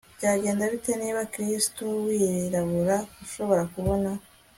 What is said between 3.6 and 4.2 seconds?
kubona